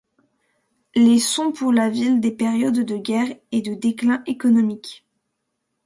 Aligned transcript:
Les 0.95 1.19
sont, 1.19 1.51
pour 1.51 1.71
la 1.71 1.87
ville, 1.87 2.21
des 2.21 2.31
périodes 2.31 2.79
de 2.79 2.97
guerres 2.97 3.35
et 3.51 3.61
de 3.61 3.75
déclin 3.75 4.23
économique. 4.25 5.05